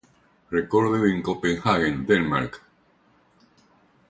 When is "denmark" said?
2.07-2.63